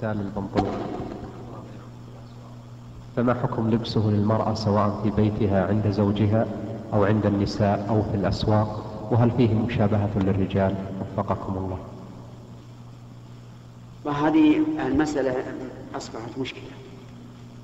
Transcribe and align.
سال 0.00 0.20
البنطلون. 0.20 0.76
فما 3.16 3.34
حكم 3.34 3.70
لبسه 3.70 4.10
للمرأة 4.10 4.54
سواء 4.54 5.00
في 5.02 5.10
بيتها 5.10 5.66
عند 5.66 5.90
زوجها 5.90 6.46
أو 6.92 7.04
عند 7.04 7.26
النساء 7.26 7.86
أو 7.88 8.02
في 8.02 8.14
الأسواق؟ 8.14 8.84
وهل 9.10 9.30
فيه 9.30 9.54
مشابهة 9.54 10.10
للرجال؟ 10.16 10.74
وفقكم 11.00 11.56
الله. 11.56 11.78
وهذه 14.04 14.62
المسألة 14.86 15.34
أصبحت 15.96 16.38
مشكلة. 16.38 16.72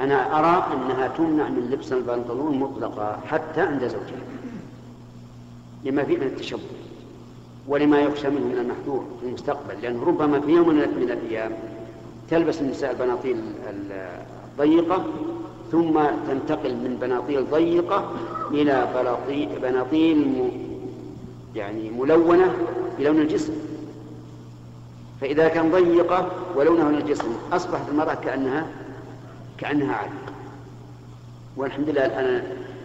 أنا 0.00 0.38
أرى 0.38 0.66
أنها 0.74 1.08
تمنع 1.08 1.48
من 1.48 1.70
لبس 1.70 1.92
البنطلون 1.92 2.58
مطلقا 2.58 3.20
حتى 3.26 3.60
عند 3.60 3.86
زوجها. 3.86 4.26
لما 5.84 6.04
فيه 6.04 6.16
من 6.16 6.22
التشبه. 6.22 6.60
ولما 7.68 7.98
يخشى 7.98 8.28
منه 8.28 8.46
من 8.46 8.58
المحذور 8.58 9.04
في 9.20 9.26
المستقبل. 9.26 9.82
لأنه 9.82 10.04
ربما 10.04 10.40
في 10.40 10.50
يوم 10.50 10.68
من 10.68 11.10
الأيام 11.10 11.52
تلبس 12.30 12.60
النساء 12.60 12.90
البناطيل 12.90 13.36
الضيقة 14.58 15.04
ثم 15.72 16.00
تنتقل 16.28 16.74
من 16.74 16.98
بناطيل 17.00 17.50
ضيقة 17.50 18.12
إلى 18.50 18.88
بناطيل 19.62 20.50
يعني 21.54 21.90
ملونة 21.90 22.54
بلون 22.98 23.20
الجسم. 23.20 23.52
فإذا 25.20 25.48
كان 25.48 25.70
ضيقة 25.70 26.30
ولونه 26.56 26.90
للجسم 26.90 27.36
أصبحت 27.52 27.88
المرأة 27.88 28.14
كأنها 28.14 28.66
كأنها 29.58 29.94
عالقة. 29.94 30.32
والحمد 31.56 31.88
لله 31.88 32.06
الآن 32.06 32.42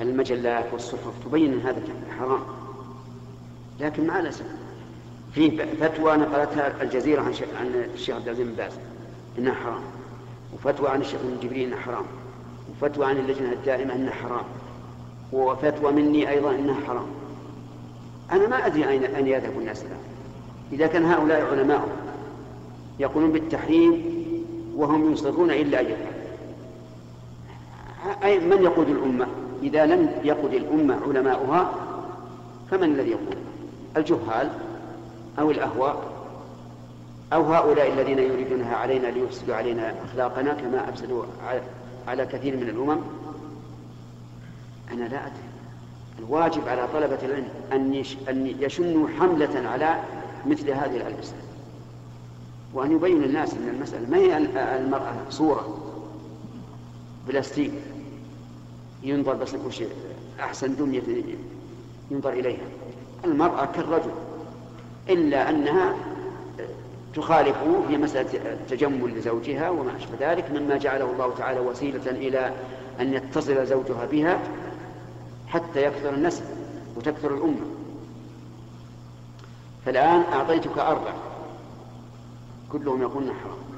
المجلات 0.00 0.64
والصحف 0.72 1.12
تبين 1.24 1.52
أن 1.52 1.60
هذا 1.60 1.80
حرام. 2.18 2.40
لكن 3.80 4.06
مع 4.06 4.20
الأسف 4.20 4.44
في 5.32 5.50
فتوى 5.80 6.16
نقلتها 6.16 6.82
الجزيرة 6.82 7.22
عن 7.22 7.88
الشيخ 7.94 8.16
عبد 8.16 8.28
العزيز 8.28 8.46
بن 8.46 8.54
باز. 8.54 8.72
إنها 9.38 9.54
حرام. 9.54 9.82
وفتوى 10.54 10.88
عن 10.88 11.00
الشيخ 11.00 11.20
ابن 11.20 11.36
جبريل 11.42 11.66
إنها 11.66 11.80
حرام. 11.80 12.04
وفتوى 12.70 13.06
عن 13.06 13.16
اللجنة 13.16 13.52
الدائمة 13.52 13.94
إنها 13.94 14.12
حرام. 14.12 14.44
وفتوى 15.32 15.92
مني 15.92 16.30
أيضا 16.30 16.50
إنها 16.50 16.80
حرام. 16.86 17.06
أنا 18.32 18.48
ما 18.48 18.66
أدري 18.66 18.88
اين 18.88 19.04
أين 19.04 19.26
يذهب 19.26 19.58
الناس 19.58 19.82
الآن. 19.82 20.00
إذا 20.72 20.86
كان 20.86 21.04
هؤلاء 21.04 21.46
علماء 21.52 21.88
يقولون 22.98 23.32
بالتحريم 23.32 24.04
وهم 24.76 25.12
يصرون 25.12 25.50
إلا 25.50 25.80
ان 25.80 25.86
أي 28.24 28.38
من 28.38 28.62
يقود 28.62 28.88
الأمة؟ 28.88 29.26
إذا 29.62 29.86
لم 29.86 30.10
يقود 30.24 30.54
الأمة 30.54 31.00
علماؤها 31.06 31.72
فمن 32.70 32.84
الذي 32.84 33.10
يقود؟ 33.10 33.36
الجهال 33.96 34.50
أو 35.38 35.50
الأهواء؟ 35.50 36.13
أو 37.34 37.42
هؤلاء 37.52 37.92
الذين 37.92 38.18
يريدونها 38.18 38.76
علينا 38.76 39.06
ليفسدوا 39.06 39.54
علينا 39.54 39.94
أخلاقنا 40.04 40.54
كما 40.54 40.88
أفسدوا 40.88 41.24
على 42.08 42.26
كثير 42.26 42.56
من 42.56 42.68
الأمم. 42.68 42.98
أنا 44.92 45.04
لا 45.04 45.26
أدري. 45.26 45.44
الواجب 46.18 46.68
على 46.68 46.88
طلبة 46.92 47.18
العلم 47.22 47.48
أن 47.72 48.04
أن 48.28 48.46
يشنوا 48.60 49.08
حملة 49.08 49.68
على 49.68 50.00
مثل 50.46 50.70
هذه 50.70 50.96
الألبسة. 50.96 51.34
وأن 52.74 52.92
يبين 52.92 53.22
للناس 53.22 53.54
أن 53.54 53.68
المسألة 53.68 54.10
ما 54.10 54.16
هي 54.16 54.36
المرأة 54.76 55.14
صورة 55.30 55.78
بلاستيك 57.28 57.72
ينظر 59.02 59.34
بس 59.34 59.54
وش 59.54 59.82
أحسن 60.40 60.76
دنيا 60.76 61.02
ينظر 62.10 62.32
إليها. 62.32 62.66
المرأة 63.24 63.64
كالرجل. 63.64 64.12
إلا 65.08 65.50
أنها 65.50 65.94
تخالفه 67.14 67.82
في 67.88 67.96
مسألة 67.96 68.52
التجمل 68.52 69.18
لزوجها 69.18 69.70
وما 69.70 69.96
أشبه 69.96 70.32
ذلك 70.32 70.50
مما 70.50 70.76
جعله 70.76 71.10
الله 71.10 71.34
تعالى 71.38 71.60
وسيلة 71.60 72.10
إلى 72.10 72.52
أن 73.00 73.14
يتصل 73.14 73.66
زوجها 73.66 74.06
بها 74.06 74.38
حتى 75.48 75.82
يكثر 75.82 76.14
النسل 76.14 76.44
وتكثر 76.96 77.34
الأمة. 77.34 77.66
فالآن 79.86 80.22
أعطيتك 80.32 80.78
أربع 80.78 81.12
كلهم 82.72 83.02
يقولون 83.02 83.32
حرام. 83.32 83.73